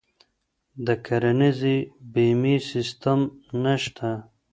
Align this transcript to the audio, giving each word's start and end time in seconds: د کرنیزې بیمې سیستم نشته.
د 0.85 0.87
کرنیزې 1.05 1.77
بیمې 2.13 2.55
سیستم 2.69 3.19
نشته. 3.63 4.11